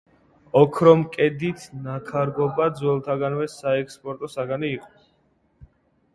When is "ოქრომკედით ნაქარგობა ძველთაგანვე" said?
0.59-3.47